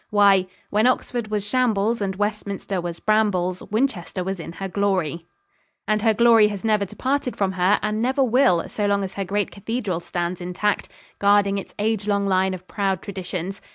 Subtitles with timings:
[0.09, 5.27] Why, "When Oxford was shambles And Westminster was brambles, Winchester was in her glory."
[5.87, 9.25] And her glory has never departed from her and never will so long as her
[9.25, 13.61] great cathedral stands intact, guarding its age long line of proud traditions.